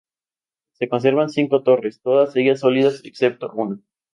[0.73, 3.79] Se conservan cinco torres, todas ellas sólidas excepto una.